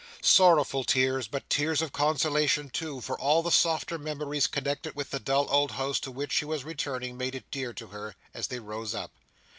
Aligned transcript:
Sorrowful 0.23 0.83
tears, 0.83 1.27
but 1.27 1.47
tears 1.47 1.79
of 1.79 1.91
consolation, 1.93 2.71
too; 2.71 3.01
for 3.01 3.19
all 3.19 3.43
the 3.43 3.51
softer 3.51 3.99
memories 3.99 4.47
connected 4.47 4.95
with 4.95 5.11
the 5.11 5.19
dull 5.19 5.45
old 5.51 5.73
house 5.73 5.99
to 5.99 6.09
which 6.09 6.31
she 6.31 6.43
was 6.45 6.63
returning 6.63 7.15
made 7.17 7.35
it 7.35 7.51
dear 7.51 7.71
to 7.73 7.85
her, 7.89 8.15
as 8.33 8.47
they 8.47 8.57
rose 8.57 8.95
up. 8.95 9.11